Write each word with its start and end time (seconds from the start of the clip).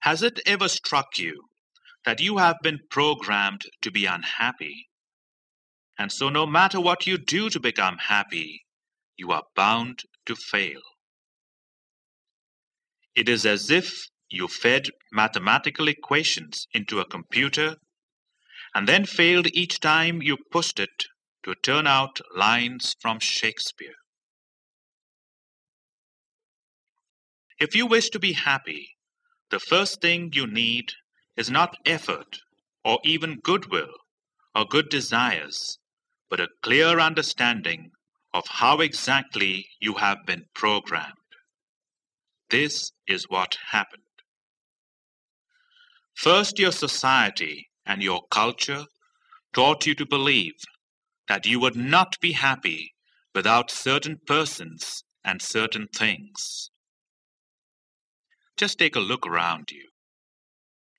Has 0.00 0.22
it 0.22 0.40
ever 0.46 0.68
struck 0.68 1.18
you 1.18 1.48
that 2.04 2.20
you 2.20 2.38
have 2.38 2.56
been 2.62 2.80
programmed 2.90 3.66
to 3.82 3.90
be 3.90 4.06
unhappy? 4.06 4.88
And 5.98 6.10
so, 6.10 6.30
no 6.30 6.46
matter 6.46 6.80
what 6.80 7.06
you 7.06 7.18
do 7.18 7.50
to 7.50 7.60
become 7.60 7.98
happy, 7.98 8.64
you 9.16 9.30
are 9.32 9.42
bound 9.54 10.04
to 10.24 10.34
fail. 10.34 10.80
It 13.14 13.28
is 13.28 13.44
as 13.44 13.70
if 13.70 14.06
you 14.30 14.48
fed 14.48 14.88
mathematical 15.12 15.88
equations 15.88 16.66
into 16.72 17.00
a 17.00 17.04
computer 17.04 17.76
and 18.74 18.88
then 18.88 19.04
failed 19.04 19.48
each 19.48 19.80
time 19.80 20.22
you 20.22 20.38
pushed 20.50 20.80
it 20.80 21.04
to 21.42 21.54
turn 21.54 21.86
out 21.86 22.20
lines 22.34 22.96
from 23.00 23.18
Shakespeare. 23.18 23.96
If 27.58 27.74
you 27.74 27.84
wish 27.84 28.08
to 28.10 28.18
be 28.18 28.32
happy, 28.32 28.96
the 29.50 29.60
first 29.60 30.00
thing 30.00 30.30
you 30.32 30.46
need 30.46 30.92
is 31.36 31.50
not 31.50 31.76
effort 31.84 32.38
or 32.84 32.98
even 33.04 33.40
goodwill 33.42 33.92
or 34.54 34.64
good 34.64 34.88
desires, 34.88 35.78
but 36.28 36.40
a 36.40 36.48
clear 36.62 37.00
understanding 37.00 37.90
of 38.32 38.44
how 38.46 38.80
exactly 38.80 39.66
you 39.80 39.94
have 39.94 40.18
been 40.26 40.44
programmed. 40.54 41.14
This 42.50 42.92
is 43.06 43.28
what 43.28 43.58
happened. 43.70 44.02
First, 46.14 46.58
your 46.58 46.72
society 46.72 47.68
and 47.86 48.02
your 48.02 48.22
culture 48.30 48.84
taught 49.52 49.86
you 49.86 49.94
to 49.96 50.06
believe 50.06 50.54
that 51.28 51.46
you 51.46 51.58
would 51.60 51.76
not 51.76 52.20
be 52.20 52.32
happy 52.32 52.94
without 53.34 53.70
certain 53.70 54.18
persons 54.26 55.04
and 55.24 55.40
certain 55.40 55.86
things. 55.94 56.69
Just 58.60 58.78
take 58.78 58.94
a 58.94 59.00
look 59.00 59.26
around 59.26 59.70
you. 59.70 59.88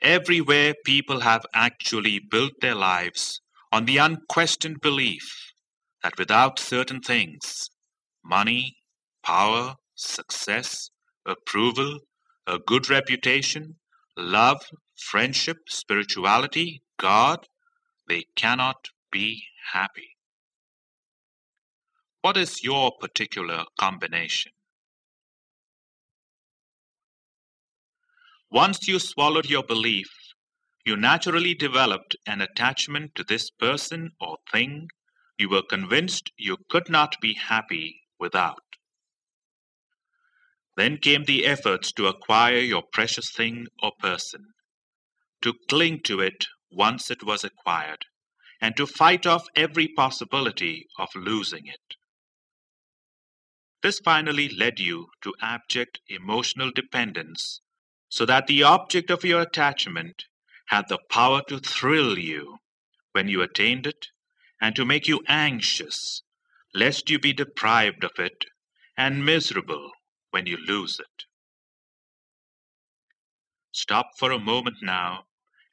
Everywhere 0.00 0.74
people 0.84 1.18
have 1.22 1.44
actually 1.52 2.20
built 2.20 2.52
their 2.60 2.76
lives 2.76 3.40
on 3.72 3.84
the 3.84 3.96
unquestioned 3.96 4.80
belief 4.80 5.52
that 6.04 6.16
without 6.16 6.60
certain 6.60 7.00
things, 7.00 7.68
money, 8.24 8.76
power, 9.24 9.74
success, 9.96 10.90
approval, 11.26 11.98
a 12.46 12.60
good 12.60 12.88
reputation, 12.88 13.74
love, 14.16 14.62
friendship, 14.96 15.56
spirituality, 15.68 16.80
God, 16.96 17.48
they 18.08 18.26
cannot 18.36 18.86
be 19.10 19.42
happy. 19.72 20.10
What 22.20 22.36
is 22.36 22.62
your 22.62 22.92
particular 23.00 23.64
combination? 23.80 24.52
Once 28.50 28.88
you 28.88 28.98
swallowed 28.98 29.44
your 29.50 29.62
belief, 29.62 30.08
you 30.86 30.96
naturally 30.96 31.54
developed 31.54 32.16
an 32.26 32.40
attachment 32.40 33.14
to 33.14 33.22
this 33.22 33.50
person 33.50 34.10
or 34.18 34.38
thing 34.50 34.88
you 35.36 35.50
were 35.50 35.62
convinced 35.62 36.32
you 36.38 36.56
could 36.70 36.88
not 36.88 37.20
be 37.20 37.34
happy 37.34 38.00
without. 38.18 38.62
Then 40.78 40.96
came 40.96 41.24
the 41.24 41.44
efforts 41.44 41.92
to 41.92 42.06
acquire 42.06 42.56
your 42.56 42.82
precious 42.90 43.30
thing 43.30 43.66
or 43.82 43.92
person, 44.00 44.54
to 45.42 45.52
cling 45.68 46.00
to 46.04 46.20
it 46.20 46.46
once 46.70 47.10
it 47.10 47.22
was 47.22 47.44
acquired, 47.44 48.06
and 48.62 48.74
to 48.78 48.86
fight 48.86 49.26
off 49.26 49.46
every 49.54 49.88
possibility 49.88 50.86
of 50.98 51.10
losing 51.14 51.66
it. 51.66 51.96
This 53.82 53.98
finally 53.98 54.48
led 54.48 54.80
you 54.80 55.08
to 55.20 55.34
abject 55.42 56.00
emotional 56.08 56.70
dependence 56.70 57.60
so 58.08 58.24
that 58.26 58.46
the 58.46 58.62
object 58.62 59.10
of 59.10 59.24
your 59.24 59.42
attachment 59.42 60.24
had 60.66 60.88
the 60.88 60.98
power 61.10 61.42
to 61.48 61.58
thrill 61.58 62.18
you 62.18 62.58
when 63.12 63.28
you 63.28 63.42
attained 63.42 63.86
it 63.86 64.08
and 64.60 64.74
to 64.76 64.84
make 64.84 65.08
you 65.08 65.22
anxious 65.28 66.22
lest 66.74 67.08
you 67.10 67.18
be 67.18 67.32
deprived 67.32 68.04
of 68.04 68.12
it 68.18 68.44
and 68.96 69.24
miserable 69.24 69.90
when 70.30 70.46
you 70.46 70.56
lose 70.66 71.00
it. 71.00 71.24
Stop 73.72 74.10
for 74.18 74.32
a 74.32 74.38
moment 74.38 74.76
now 74.82 75.24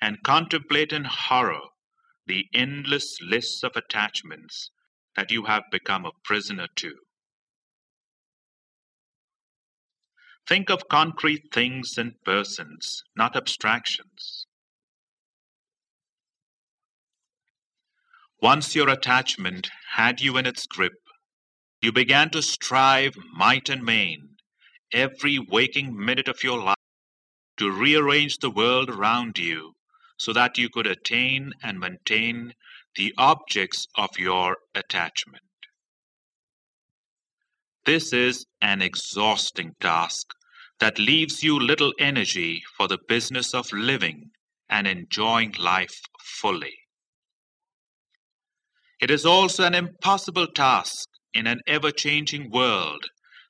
and 0.02 0.24
contemplate 0.24 0.94
in 0.94 1.06
horror 1.06 1.70
the 2.28 2.48
endless 2.54 3.20
lists 3.22 3.64
of 3.64 3.76
attachments 3.76 4.72
that 5.16 5.32
you 5.32 5.46
have 5.46 5.64
become 5.72 6.06
a 6.06 6.12
prisoner 6.24 6.68
to. 6.76 7.05
Think 10.48 10.70
of 10.70 10.88
concrete 10.88 11.52
things 11.52 11.98
and 11.98 12.14
persons, 12.24 13.04
not 13.16 13.36
abstractions. 13.36 14.46
Once 18.40 18.76
your 18.76 18.90
attachment 18.90 19.72
had 19.94 20.22
you 20.22 20.38
in 20.38 20.46
its 20.46 20.68
grip, 20.68 20.94
you 21.82 21.92
began 21.92 22.30
to 22.30 22.44
strive 22.44 23.16
might 23.34 23.70
and 23.70 23.84
main, 23.84 24.38
every 24.92 25.40
waking 25.40 25.98
minute 25.98 26.28
of 26.28 26.44
your 26.44 26.62
life, 26.62 26.76
to 27.58 27.72
rearrange 27.72 28.38
the 28.38 28.52
world 28.52 28.90
around 28.90 29.40
you 29.40 29.74
so 30.18 30.32
that 30.32 30.60
you 30.60 30.70
could 30.70 30.86
attain 30.86 31.54
and 31.64 31.80
maintain 31.80 32.54
the 32.96 33.14
objects 33.18 33.88
of 33.96 34.10
your 34.20 34.58
attachment. 34.76 35.45
This 37.85 38.13
is 38.13 38.47
an 38.62 38.81
exhausting 38.81 39.75
task 39.79 40.34
that 40.79 40.97
leaves 40.97 41.44
you 41.44 41.59
little 41.59 41.94
energy 42.00 42.63
for 42.75 42.88
the 42.88 42.97
business 43.07 43.53
of 43.53 43.72
living 43.72 44.31
and 44.68 44.88
enjoying 44.88 45.53
life 45.59 46.01
fully. 46.19 46.73
It 49.00 49.12
is 49.12 49.25
also 49.25 49.66
an 49.66 49.75
impossible 49.75 50.47
task 50.47 51.07
in 51.34 51.46
an 51.46 51.62
ever 51.68 51.91
changing 51.91 52.50
world 52.50 53.06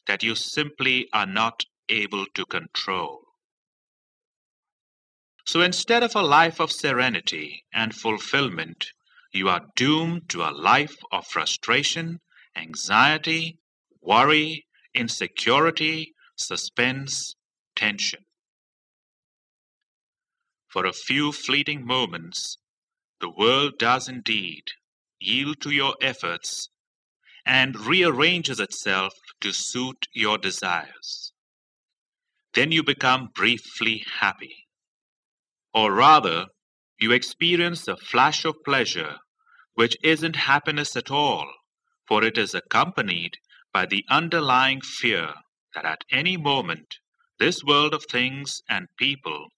that 0.06 0.22
you 0.22 0.36
simply 0.36 1.08
are 1.14 1.26
not 1.26 1.64
able 1.88 2.26
to 2.34 2.46
control. 2.46 3.22
So 5.46 5.62
instead 5.62 6.04
of 6.04 6.16
a 6.16 6.22
life 6.22 6.60
of 6.60 6.72
serenity 6.72 7.64
and 7.74 7.96
fulfillment, 7.96 8.88
you 9.32 9.48
are 9.48 9.68
doomed 9.76 10.28
to 10.30 10.44
a 10.44 10.52
life 10.52 10.98
of 11.12 11.26
frustration, 11.28 12.20
anxiety, 12.56 13.60
worry, 14.06 14.66
insecurity, 14.94 16.14
suspense, 16.38 17.36
tension. 17.76 18.22
For 20.68 20.86
a 20.86 20.94
few 20.94 21.32
fleeting 21.32 21.86
moments, 21.86 22.58
the 23.22 23.30
world 23.30 23.74
does 23.80 24.08
indeed 24.08 24.64
yield 25.20 25.62
to 25.62 25.72
your 25.72 25.96
efforts 26.02 26.70
and 27.46 27.80
rearranges 27.80 28.60
itself 28.60 29.14
to 29.42 29.54
suit 29.54 30.08
your 30.14 30.38
desires. 30.38 31.32
Then 32.54 32.72
you 32.72 32.84
become 32.84 33.30
briefly 33.34 34.06
happy. 34.20 34.68
Or 35.74 35.92
rather, 35.94 36.48
you 37.00 37.12
experience 37.12 37.88
a 37.88 37.98
flash 37.98 38.46
of 38.46 38.56
pleasure 38.64 39.18
which 39.76 39.98
isn't 40.04 40.38
happiness 40.38 40.96
at 40.96 41.12
all, 41.12 41.50
for 42.08 42.24
it 42.24 42.38
is 42.38 42.54
accompanied 42.54 43.38
by 43.76 43.86
the 43.86 44.06
underlying 44.10 44.80
fear 44.80 45.34
that 45.74 45.84
at 45.84 46.06
any 46.10 46.38
moment 46.38 46.96
this 47.40 47.62
world 47.62 47.94
of 47.94 48.06
things 48.06 48.62
and 48.70 48.88
people 48.98 49.50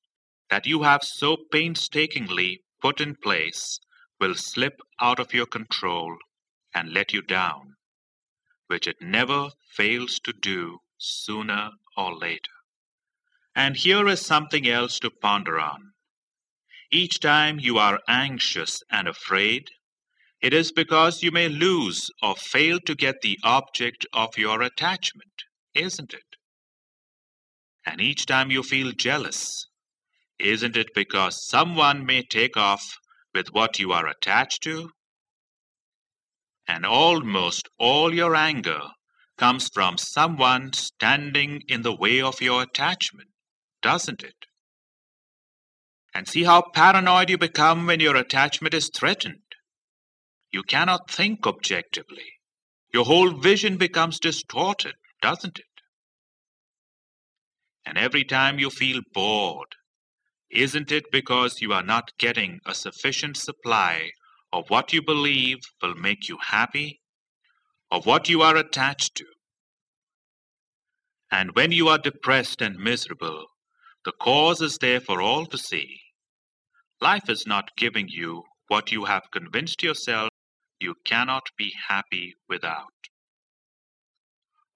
that 0.49 0.65
you 0.65 0.81
have 0.81 1.03
so 1.03 1.37
painstakingly 1.51 2.63
put 2.81 2.99
in 2.99 3.13
place 3.13 3.79
will 4.19 4.33
slip 4.33 4.79
out 4.99 5.19
of 5.19 5.35
your 5.35 5.45
control 5.45 6.17
and 6.73 6.91
let 6.91 7.13
you 7.13 7.21
down, 7.21 7.75
which 8.65 8.87
it 8.87 8.99
never 8.99 9.51
fails 9.75 10.19
to 10.19 10.33
do 10.33 10.79
sooner 10.97 11.69
or 11.95 12.17
later. 12.17 12.57
And 13.55 13.77
here 13.77 14.07
is 14.07 14.25
something 14.25 14.67
else 14.67 14.97
to 15.01 15.11
ponder 15.11 15.59
on. 15.59 15.91
Each 16.91 17.19
time 17.19 17.59
you 17.59 17.77
are 17.77 17.99
anxious 18.07 18.81
and 18.89 19.07
afraid, 19.07 19.69
it 20.41 20.53
is 20.53 20.71
because 20.71 21.23
you 21.23 21.31
may 21.31 21.49
lose 21.49 22.09
or 22.21 22.35
fail 22.35 22.79
to 22.81 22.95
get 22.95 23.21
the 23.21 23.37
object 23.43 24.05
of 24.13 24.37
your 24.37 24.61
attachment, 24.61 25.43
isn't 25.73 26.13
it? 26.13 26.35
And 27.85 27.99
each 27.99 28.25
time 28.25 28.51
you 28.51 28.61
feel 28.63 28.91
jealous, 28.91 29.67
isn't 30.39 30.77
it 30.77 30.93
because 30.93 31.47
someone 31.47 32.05
may 32.05 32.21
take 32.21 32.55
off 32.55 32.83
with 33.33 33.53
what 33.53 33.79
you 33.79 33.91
are 33.91 34.07
attached 34.07 34.61
to? 34.63 34.91
And 36.67 36.85
almost 36.85 37.69
all 37.79 38.13
your 38.13 38.35
anger 38.35 38.81
comes 39.37 39.69
from 39.73 39.97
someone 39.97 40.73
standing 40.73 41.61
in 41.67 41.81
the 41.81 41.95
way 41.95 42.21
of 42.21 42.41
your 42.41 42.61
attachment, 42.61 43.29
doesn't 43.81 44.23
it? 44.23 44.45
And 46.13 46.27
see 46.27 46.43
how 46.43 46.63
paranoid 46.73 47.29
you 47.29 47.37
become 47.37 47.85
when 47.85 47.99
your 47.99 48.15
attachment 48.15 48.73
is 48.73 48.89
threatened. 48.89 49.46
You 50.51 50.63
cannot 50.63 51.11
think 51.11 51.47
objectively. 51.47 52.33
Your 52.93 53.05
whole 53.05 53.31
vision 53.31 53.77
becomes 53.77 54.19
distorted, 54.19 54.95
doesn't 55.21 55.59
it? 55.59 55.65
And 57.85 57.97
every 57.97 58.23
time 58.25 58.59
you 58.59 58.69
feel 58.69 59.01
bored, 59.13 59.67
Isn't 60.51 60.91
it 60.93 61.11
because 61.11 61.61
you 61.61 61.73
are 61.73 61.83
not 61.83 62.17
getting 62.19 62.61
a 62.65 62.73
sufficient 62.73 63.37
supply 63.37 64.11
of 64.53 64.69
what 64.69 64.93
you 64.93 65.01
believe 65.03 65.59
will 65.81 65.95
make 65.95 66.29
you 66.29 66.37
happy, 66.41 67.01
of 67.91 68.05
what 68.05 68.29
you 68.29 68.41
are 68.43 68.55
attached 68.57 69.15
to? 69.17 69.25
And 71.31 71.55
when 71.55 71.71
you 71.71 71.89
are 71.89 71.97
depressed 71.99 72.61
and 72.61 72.77
miserable, 72.77 73.47
the 74.05 74.13
cause 74.13 74.61
is 74.61 74.77
there 74.79 75.01
for 75.01 75.21
all 75.21 75.45
to 75.47 75.57
see. 75.57 76.01
Life 77.01 77.29
is 77.29 77.47
not 77.47 77.77
giving 77.77 78.07
you 78.09 78.43
what 78.67 78.91
you 78.91 79.05
have 79.05 79.31
convinced 79.31 79.83
yourself 79.83 80.29
you 80.79 80.95
cannot 81.05 81.49
be 81.57 81.73
happy 81.87 82.35
without. 82.47 82.93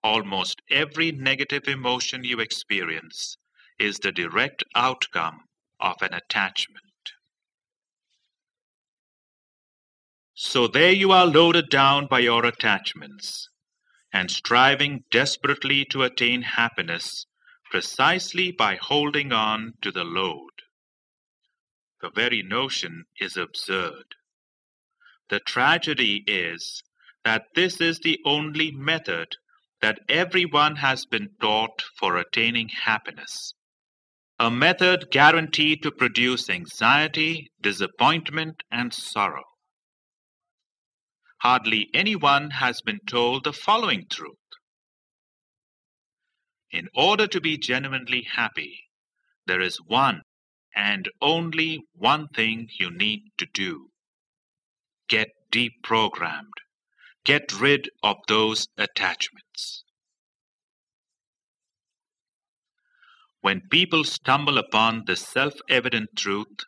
Almost 0.04 0.62
every 0.70 1.12
negative 1.12 1.68
emotion 1.68 2.24
you 2.24 2.40
experience 2.40 3.38
is 3.80 4.00
the 4.00 4.12
direct 4.12 4.64
outcome 4.76 5.42
of 5.80 6.02
an 6.02 6.14
attachment. 6.14 6.86
So 10.34 10.68
there 10.68 10.92
you 10.92 11.12
are 11.12 11.26
loaded 11.26 11.70
down 11.70 12.08
by 12.08 12.20
your 12.20 12.46
attachments 12.46 13.50
and 14.12 14.32
striving 14.32 15.04
desperately 15.12 15.86
to 15.86 16.04
attain 16.04 16.42
happiness 16.42 17.26
precisely 17.70 18.52
by 18.52 18.78
holding 18.82 19.32
on 19.32 19.74
to 19.82 19.92
the 19.92 20.04
load. 20.04 20.51
The 22.02 22.10
very 22.10 22.42
notion 22.42 23.06
is 23.20 23.38
absurd. 23.38 24.16
The 25.30 25.40
tragedy 25.40 26.24
is 26.26 26.82
that 27.24 27.46
this 27.54 27.80
is 27.80 28.00
the 28.00 28.20
only 28.26 28.72
method 28.72 29.36
that 29.82 30.00
everyone 30.10 30.78
has 30.78 31.06
been 31.06 31.30
taught 31.40 31.84
for 31.98 32.18
attaining 32.18 32.70
happiness. 32.70 33.54
A 34.40 34.50
method 34.50 35.12
guaranteed 35.12 35.84
to 35.84 35.92
produce 35.92 36.50
anxiety, 36.50 37.52
disappointment, 37.62 38.64
and 38.72 38.92
sorrow. 38.92 39.44
Hardly 41.42 41.88
anyone 41.94 42.50
has 42.52 42.82
been 42.82 43.00
told 43.08 43.44
the 43.44 43.54
following 43.54 44.08
truth. 44.10 44.38
In 46.72 46.88
order 46.96 47.28
to 47.28 47.40
be 47.40 47.58
genuinely 47.58 48.24
happy, 48.24 48.86
there 49.46 49.62
is 49.62 49.78
one 49.78 50.22
and 50.76 51.10
only 51.22 51.82
one 51.94 52.28
thing 52.30 52.70
you 52.80 52.90
need 52.90 53.24
to 53.38 53.46
do 53.54 53.90
get 55.08 55.28
deprogrammed, 55.52 56.62
get 57.26 57.52
rid 57.60 57.90
of 58.02 58.16
those 58.30 58.70
attachments. 58.78 59.84
When 63.42 63.68
people 63.70 64.06
stumble 64.06 64.58
upon 64.58 65.04
this 65.06 65.28
self 65.28 65.56
evident 65.68 66.10
truth, 66.16 66.64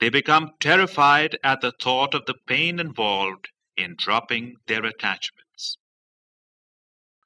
they 0.00 0.08
become 0.08 0.52
terrified 0.58 1.36
at 1.44 1.60
the 1.60 1.72
thought 1.72 2.14
of 2.14 2.24
the 2.26 2.34
pain 2.46 2.80
involved 2.80 3.50
in 3.76 3.96
dropping 3.98 4.56
their 4.66 4.84
attachments. 4.84 5.76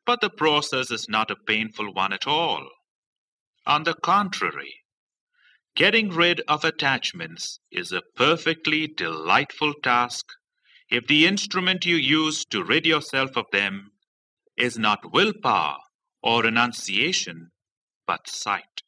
But 0.05 0.21
the 0.21 0.31
process 0.31 0.91
is 0.91 1.09
not 1.09 1.31
a 1.31 1.37
painful 1.37 1.93
one 1.93 2.13
at 2.13 2.27
all. 2.27 2.69
On 3.67 3.85
the 3.85 3.95
contrary, 3.95 4.75
getting 5.77 6.09
rid 6.09 6.41
of 6.49 6.65
attachments 6.65 7.61
is 7.71 7.93
a 7.93 8.03
perfectly 8.17 8.89
delightful 8.89 9.75
task 9.83 10.25
if 10.91 11.07
the 11.07 11.27
instrument 11.27 11.85
you 11.85 11.97
use 11.97 12.45
to 12.47 12.65
rid 12.65 12.87
yourself 12.87 13.37
of 13.37 13.45
them 13.53 13.91
is 14.57 14.79
not 14.79 15.13
willpower 15.13 15.77
or 16.23 16.43
renunciation, 16.43 17.51
but 18.07 18.27
sight. 18.27 18.83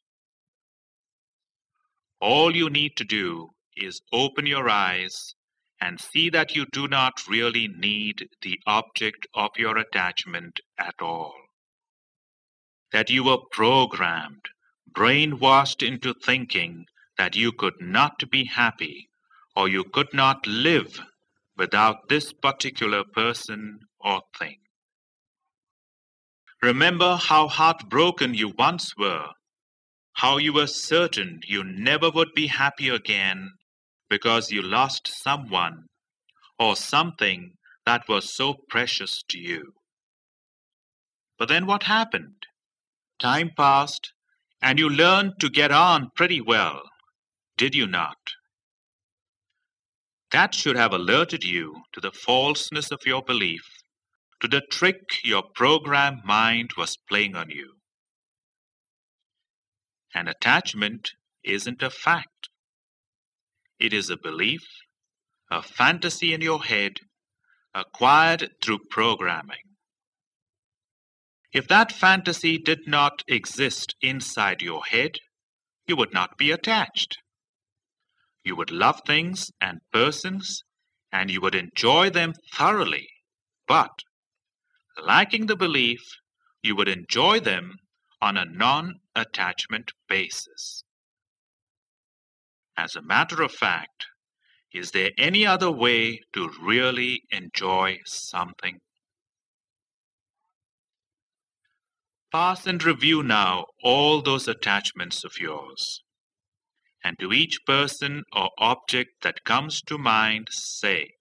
All 2.19 2.55
you 2.55 2.69
need 2.69 2.97
to 2.97 3.03
do 3.03 3.49
is 3.77 4.01
open 4.11 4.47
your 4.47 4.67
eyes 4.67 5.35
and 5.79 6.01
see 6.01 6.29
that 6.31 6.55
you 6.55 6.65
do 6.71 6.87
not 6.87 7.27
really 7.29 7.67
need 7.67 8.27
the 8.41 8.59
object 8.65 9.27
of 9.33 9.51
your 9.57 9.77
attachment 9.77 10.59
at 10.77 10.95
all. 10.99 11.35
That 12.91 13.09
you 13.09 13.23
were 13.23 13.37
programmed, 13.51 14.41
brainwashed 14.93 15.85
into 15.85 16.13
thinking 16.13 16.85
that 17.17 17.35
you 17.35 17.51
could 17.51 17.79
not 17.79 18.29
be 18.29 18.45
happy 18.45 19.09
or 19.55 19.67
you 19.67 19.83
could 19.83 20.13
not 20.13 20.45
live 20.47 21.01
without 21.57 22.07
this 22.07 22.31
particular 22.31 23.03
person 23.03 23.79
or 23.99 24.21
thing. 24.37 24.57
Remember 26.61 27.15
how 27.15 27.47
heartbroken 27.47 28.33
you 28.33 28.53
once 28.57 28.93
were, 28.97 29.27
how 30.13 30.37
you 30.37 30.53
were 30.53 30.67
certain 30.67 31.39
you 31.47 31.63
never 31.63 32.09
would 32.09 32.33
be 32.35 32.47
happy 32.47 32.89
again 32.89 33.51
because 34.09 34.51
you 34.51 34.61
lost 34.61 35.07
someone 35.07 35.85
or 36.57 36.75
something 36.75 37.53
that 37.85 38.07
was 38.09 38.35
so 38.35 38.55
precious 38.69 39.23
to 39.29 39.39
you. 39.39 39.73
But 41.37 41.47
then 41.47 41.65
what 41.65 41.83
happened? 41.83 42.45
Time 43.19 43.51
passed, 43.55 44.11
and 44.61 44.79
you 44.79 44.89
learned 44.89 45.33
to 45.39 45.49
get 45.49 45.71
on 45.71 46.09
pretty 46.15 46.41
well, 46.41 46.81
did 47.57 47.75
you 47.75 47.87
not? 47.87 48.17
That 50.31 50.53
should 50.53 50.75
have 50.75 50.93
alerted 50.93 51.43
you 51.43 51.83
to 51.93 51.99
the 51.99 52.11
falseness 52.11 52.91
of 52.91 52.99
your 53.05 53.23
belief, 53.23 53.63
to 54.41 54.47
the 54.47 54.61
trick 54.61 55.19
your 55.23 55.43
programmed 55.55 56.23
mind 56.23 56.71
was 56.77 56.97
playing 57.09 57.35
on 57.35 57.49
you. 57.49 57.73
An 60.13 60.27
attachment 60.27 61.11
isn't 61.43 61.81
a 61.81 61.89
fact. 61.89 62.49
It 63.79 63.93
is 63.93 64.09
a 64.09 64.17
belief, 64.17 64.67
a 65.49 65.61
fantasy 65.61 66.33
in 66.33 66.41
your 66.41 66.63
head, 66.63 66.93
acquired 67.73 68.49
through 68.61 68.79
programming. 68.89 69.68
If 71.51 71.67
that 71.67 71.91
fantasy 71.91 72.57
did 72.59 72.87
not 72.87 73.23
exist 73.27 73.95
inside 74.01 74.61
your 74.61 74.83
head, 74.85 75.17
you 75.87 75.95
would 75.95 76.13
not 76.13 76.37
be 76.37 76.51
attached. 76.51 77.17
You 78.43 78.55
would 78.55 78.71
love 78.71 79.01
things 79.05 79.51
and 79.59 79.81
persons, 79.91 80.63
and 81.11 81.31
you 81.31 81.41
would 81.41 81.55
enjoy 81.55 82.11
them 82.11 82.33
thoroughly. 82.53 83.09
But, 83.67 84.03
lacking 85.01 85.47
the 85.47 85.55
belief, 85.55 86.01
you 86.61 86.75
would 86.75 86.87
enjoy 86.87 87.39
them 87.39 87.77
on 88.21 88.37
a 88.37 88.45
non 88.45 88.99
attachment 89.15 89.91
basis. 90.07 90.83
As 92.77 92.95
a 92.95 93.01
matter 93.01 93.41
of 93.41 93.51
fact, 93.51 94.05
is 94.71 94.91
there 94.91 95.11
any 95.17 95.45
other 95.45 95.71
way 95.71 96.21
to 96.33 96.49
really 96.61 97.23
enjoy 97.31 97.99
something? 98.05 98.79
Pass 102.31 102.67
and 102.67 102.83
review 102.83 103.23
now 103.23 103.65
all 103.83 104.21
those 104.21 104.47
attachments 104.47 105.23
of 105.23 105.39
yours. 105.39 106.03
And 107.03 107.17
to 107.19 107.33
each 107.33 107.65
person 107.65 108.23
or 108.31 108.51
object 108.59 109.23
that 109.23 109.43
comes 109.43 109.81
to 109.83 109.97
mind, 109.97 110.49
say, 110.51 111.13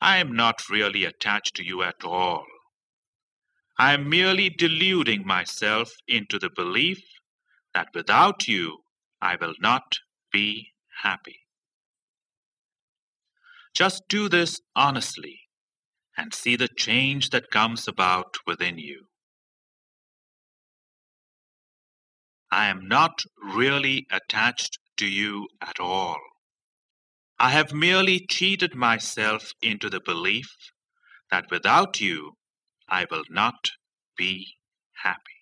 I 0.00 0.18
am 0.18 0.36
not 0.36 0.68
really 0.68 1.04
attached 1.04 1.56
to 1.56 1.64
you 1.64 1.82
at 1.82 2.04
all. 2.04 2.44
I 3.78 3.94
am 3.94 4.08
merely 4.08 4.48
deluding 4.48 5.26
myself 5.26 5.90
into 6.06 6.38
the 6.38 6.50
belief 6.50 7.02
that 7.72 7.88
without 7.94 8.46
you 8.46 8.84
I 9.20 9.34
will 9.34 9.54
not 9.58 9.98
be 10.30 10.68
happy. 11.02 11.40
Just 13.74 14.04
do 14.08 14.28
this 14.28 14.60
honestly 14.76 15.43
and 16.16 16.34
see 16.34 16.56
the 16.56 16.68
change 16.68 17.30
that 17.30 17.50
comes 17.50 17.88
about 17.88 18.36
within 18.46 18.78
you. 18.78 19.06
I 22.50 22.68
am 22.68 22.86
not 22.88 23.22
really 23.42 24.06
attached 24.12 24.78
to 24.98 25.06
you 25.06 25.48
at 25.60 25.80
all. 25.80 26.20
I 27.38 27.50
have 27.50 27.72
merely 27.72 28.20
cheated 28.20 28.74
myself 28.74 29.52
into 29.60 29.90
the 29.90 30.00
belief 30.00 30.56
that 31.30 31.50
without 31.50 32.00
you 32.00 32.34
I 32.88 33.06
will 33.10 33.24
not 33.28 33.72
be 34.16 34.54
happy. 35.02 35.33